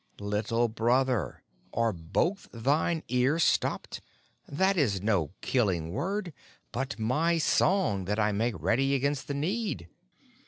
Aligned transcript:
"Little 0.19 0.67
Brother, 0.67 1.43
are 1.75 1.93
both 1.93 2.49
thine 2.51 3.03
ears 3.07 3.43
stopped? 3.43 4.01
That 4.47 4.75
is 4.75 4.99
no 4.99 5.33
killing 5.41 5.91
word, 5.93 6.33
but 6.71 6.97
my 6.97 7.37
song 7.37 8.05
that 8.05 8.17
I 8.17 8.31
make 8.31 8.55
ready 8.59 8.95
against 8.95 9.27
the 9.27 9.35
need." 9.35 9.89